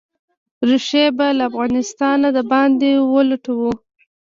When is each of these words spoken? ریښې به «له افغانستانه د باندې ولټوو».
ریښې 0.69 1.05
به 1.17 1.27
«له 1.37 1.43
افغانستانه 1.49 2.27
د 2.35 2.37
باندې 2.51 2.89
ولټوو». 3.13 3.71